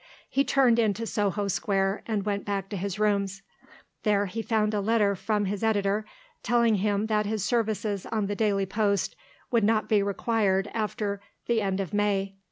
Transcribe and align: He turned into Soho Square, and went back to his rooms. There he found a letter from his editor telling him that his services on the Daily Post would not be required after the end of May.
He 0.27 0.43
turned 0.43 0.79
into 0.79 1.05
Soho 1.05 1.47
Square, 1.47 2.01
and 2.07 2.25
went 2.25 2.43
back 2.43 2.69
to 2.69 2.75
his 2.75 2.97
rooms. 2.97 3.43
There 4.01 4.25
he 4.25 4.41
found 4.41 4.73
a 4.73 4.81
letter 4.81 5.15
from 5.15 5.45
his 5.45 5.63
editor 5.63 6.05
telling 6.41 6.73
him 6.77 7.05
that 7.05 7.27
his 7.27 7.45
services 7.45 8.07
on 8.07 8.25
the 8.25 8.35
Daily 8.35 8.65
Post 8.65 9.15
would 9.51 9.63
not 9.63 9.87
be 9.87 10.01
required 10.01 10.71
after 10.73 11.21
the 11.45 11.61
end 11.61 11.79
of 11.79 11.93
May. 11.93 12.33